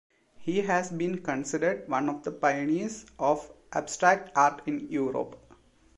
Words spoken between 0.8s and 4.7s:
been considered one of the pioneers of abstract art